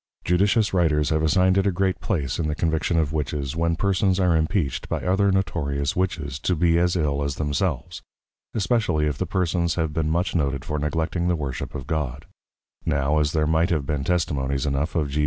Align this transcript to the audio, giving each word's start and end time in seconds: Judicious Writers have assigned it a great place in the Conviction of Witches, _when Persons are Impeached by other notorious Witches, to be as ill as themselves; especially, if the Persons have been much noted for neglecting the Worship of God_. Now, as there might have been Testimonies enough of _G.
Judicious 0.25 0.73
Writers 0.73 1.11
have 1.11 1.21
assigned 1.21 1.59
it 1.59 1.67
a 1.67 1.71
great 1.71 1.99
place 1.99 2.39
in 2.39 2.47
the 2.47 2.55
Conviction 2.55 2.97
of 2.97 3.13
Witches, 3.13 3.53
_when 3.53 3.77
Persons 3.77 4.19
are 4.19 4.35
Impeached 4.35 4.89
by 4.89 5.01
other 5.03 5.31
notorious 5.31 5.95
Witches, 5.95 6.39
to 6.39 6.55
be 6.55 6.79
as 6.79 6.95
ill 6.95 7.21
as 7.23 7.35
themselves; 7.35 8.01
especially, 8.55 9.05
if 9.05 9.19
the 9.19 9.27
Persons 9.27 9.75
have 9.75 9.93
been 9.93 10.09
much 10.09 10.33
noted 10.33 10.65
for 10.65 10.79
neglecting 10.79 11.27
the 11.27 11.35
Worship 11.35 11.75
of 11.75 11.85
God_. 11.85 12.23
Now, 12.83 13.19
as 13.19 13.31
there 13.33 13.45
might 13.45 13.69
have 13.69 13.85
been 13.85 14.03
Testimonies 14.03 14.65
enough 14.65 14.95
of 14.95 15.07
_G. 15.09 15.19